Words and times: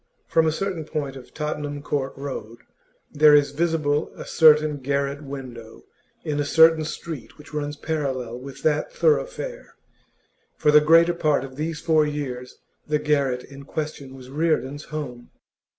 From 0.25 0.47
a 0.47 0.51
certain 0.51 0.83
point 0.83 1.15
of 1.15 1.31
Tottenham 1.31 1.83
Court 1.83 2.13
Road 2.17 2.61
there 3.11 3.35
is 3.35 3.51
visible 3.51 4.11
a 4.15 4.25
certain 4.25 4.77
garret 4.77 5.21
window 5.21 5.83
in 6.23 6.39
a 6.39 6.43
certain 6.43 6.83
street 6.85 7.37
which 7.37 7.53
runs 7.53 7.75
parallel 7.75 8.39
with 8.39 8.63
that 8.63 8.91
thoroughfare; 8.91 9.75
for 10.57 10.71
the 10.71 10.81
greater 10.81 11.13
part 11.13 11.43
of 11.43 11.55
these 11.55 11.81
four 11.81 12.03
years 12.03 12.57
the 12.87 12.97
garret 12.97 13.43
in 13.43 13.61
question 13.63 14.15
was 14.15 14.31
Reardon's 14.31 14.85
home. 14.85 15.29